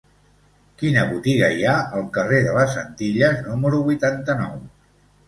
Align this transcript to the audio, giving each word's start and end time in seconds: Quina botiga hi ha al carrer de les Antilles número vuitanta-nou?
Quina 0.81 1.01
botiga 1.11 1.49
hi 1.57 1.67
ha 1.71 1.75
al 1.97 2.07
carrer 2.15 2.39
de 2.47 2.55
les 2.55 2.79
Antilles 2.85 3.45
número 3.51 3.83
vuitanta-nou? 3.91 4.57